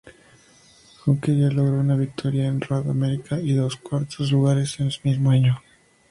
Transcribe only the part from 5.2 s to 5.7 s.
año.